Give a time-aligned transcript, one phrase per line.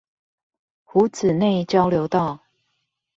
[0.83, 2.41] 湖子內交流道